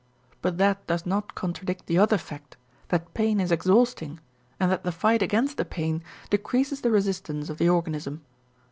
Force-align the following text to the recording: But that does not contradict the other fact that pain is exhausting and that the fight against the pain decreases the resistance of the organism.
But 0.41 0.57
that 0.57 0.87
does 0.87 1.05
not 1.05 1.35
contradict 1.35 1.85
the 1.85 1.99
other 1.99 2.17
fact 2.17 2.57
that 2.87 3.13
pain 3.13 3.39
is 3.39 3.51
exhausting 3.51 4.19
and 4.59 4.71
that 4.71 4.83
the 4.83 4.91
fight 4.91 5.21
against 5.21 5.57
the 5.57 5.63
pain 5.63 6.03
decreases 6.31 6.81
the 6.81 6.89
resistance 6.89 7.51
of 7.51 7.59
the 7.59 7.69
organism. 7.69 8.25